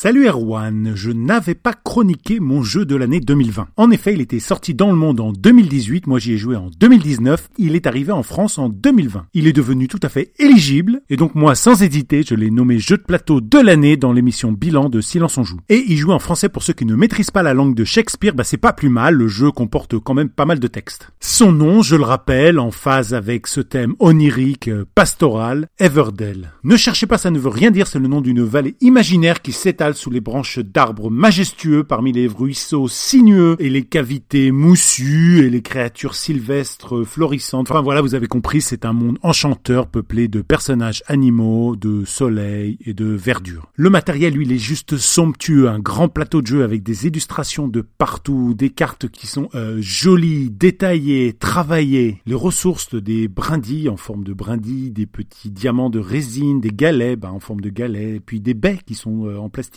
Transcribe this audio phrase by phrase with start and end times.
[0.00, 3.66] Salut Erwan, je n'avais pas chroniqué mon jeu de l'année 2020.
[3.76, 6.70] En effet, il était sorti dans le monde en 2018, moi j'y ai joué en
[6.78, 9.26] 2019, il est arrivé en France en 2020.
[9.34, 12.78] Il est devenu tout à fait éligible, et donc moi sans hésiter, je l'ai nommé
[12.78, 15.58] jeu de plateau de l'année dans l'émission bilan de Silence on joue.
[15.68, 18.34] Et il joue en français pour ceux qui ne maîtrisent pas la langue de Shakespeare,
[18.34, 21.10] bah c'est pas plus mal, le jeu comporte quand même pas mal de textes.
[21.18, 26.52] Son nom, je le rappelle, en phase avec ce thème onirique, euh, pastoral, Everdell.
[26.62, 29.50] Ne cherchez pas, ça ne veut rien dire, c'est le nom d'une vallée imaginaire qui
[29.50, 35.50] s'étale sous les branches d'arbres majestueux parmi les ruisseaux sinueux et les cavités moussues et
[35.50, 37.70] les créatures sylvestres florissantes.
[37.70, 42.78] Enfin voilà, vous avez compris, c'est un monde enchanteur peuplé de personnages animaux, de soleil
[42.84, 43.70] et de verdure.
[43.74, 47.68] Le matériel, lui, il est juste somptueux, un grand plateau de jeu avec des illustrations
[47.68, 53.96] de partout, des cartes qui sont euh, jolies, détaillées, travaillées, les ressources des brindilles en
[53.96, 58.20] forme de brindilles, des petits diamants de résine, des galets bah, en forme de galets,
[58.24, 59.67] puis des baies qui sont euh, en plastique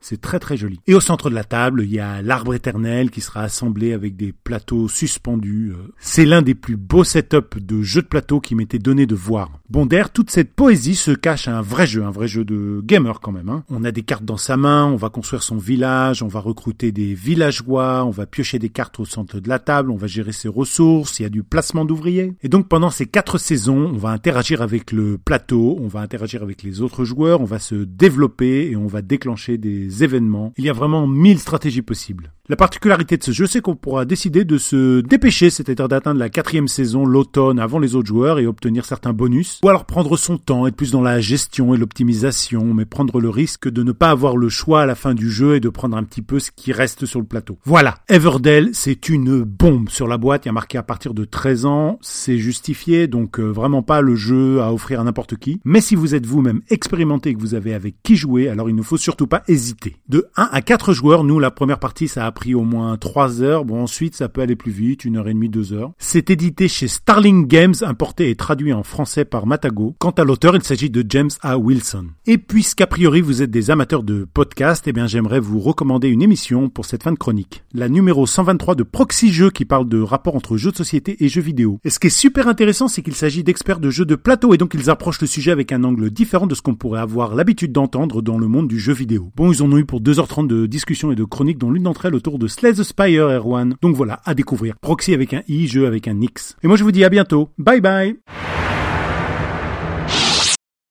[0.00, 0.80] c'est très très joli.
[0.86, 4.16] Et au centre de la table, il y a l'arbre éternel qui sera assemblé avec
[4.16, 5.72] des plateaux suspendus.
[5.72, 5.92] Euh.
[5.98, 9.50] C'est l'un des plus beaux setups de jeux de plateau qui m'était donné de voir.
[9.70, 13.20] Bon, derrière toute cette poésie se cache un vrai jeu, un vrai jeu de gamer
[13.20, 13.48] quand même.
[13.48, 13.64] Hein.
[13.68, 16.92] On a des cartes dans sa main, on va construire son village, on va recruter
[16.92, 20.32] des villageois, on va piocher des cartes au centre de la table, on va gérer
[20.32, 22.34] ses ressources, il y a du placement d'ouvriers.
[22.42, 26.42] Et donc pendant ces quatre saisons, on va interagir avec le plateau, on va interagir
[26.42, 29.27] avec les autres joueurs, on va se développer et on va déclencher
[29.58, 30.52] des événements.
[30.56, 32.32] Il y a vraiment mille stratégies possibles.
[32.50, 36.30] La particularité de ce jeu, c'est qu'on pourra décider de se dépêcher, c'est-à-dire d'atteindre la
[36.30, 40.38] quatrième saison l'automne avant les autres joueurs et obtenir certains bonus, ou alors prendre son
[40.38, 44.08] temps, être plus dans la gestion et l'optimisation, mais prendre le risque de ne pas
[44.08, 46.50] avoir le choix à la fin du jeu et de prendre un petit peu ce
[46.50, 47.58] qui reste sur le plateau.
[47.66, 51.26] Voilà, Everdell, c'est une bombe sur la boîte, il y a marqué à partir de
[51.26, 55.60] 13 ans, c'est justifié, donc euh, vraiment pas le jeu à offrir à n'importe qui,
[55.66, 58.74] mais si vous êtes vous-même expérimenté et que vous avez avec qui jouer, alors il
[58.74, 59.96] ne faut surtout pas hésiter.
[60.08, 63.42] De 1 à 4 joueurs, nous la première partie ça a pris au moins 3
[63.42, 63.64] heures.
[63.64, 65.90] Bon, ensuite, ça peut aller plus vite, une heure et demie, deux heures.
[65.98, 69.96] C'est édité chez Starling Games, importé et traduit en français par Matago.
[69.98, 71.58] Quant à l'auteur, il s'agit de James A.
[71.58, 72.06] Wilson.
[72.26, 76.22] Et puisqu'a priori vous êtes des amateurs de podcasts, eh bien, j'aimerais vous recommander une
[76.22, 77.64] émission pour cette fin de chronique.
[77.74, 81.28] La numéro 123 de Proxy Jeux qui parle de rapport entre jeux de société et
[81.28, 81.80] jeux vidéo.
[81.82, 84.58] Et ce qui est super intéressant, c'est qu'il s'agit d'experts de jeux de plateau et
[84.58, 87.72] donc ils approchent le sujet avec un angle différent de ce qu'on pourrait avoir l'habitude
[87.72, 89.32] d'entendre dans le monde du jeu vidéo.
[89.34, 92.06] Bon, ils en ont eu pour 2h30 de discussion et de chronique dont l'une d'entre
[92.06, 93.76] elles autour de Slay the Spire Erwan.
[93.80, 94.76] Donc voilà, à découvrir.
[94.78, 96.56] Proxy avec un I, jeu avec un X.
[96.62, 97.48] Et moi je vous dis à bientôt.
[97.56, 98.57] Bye bye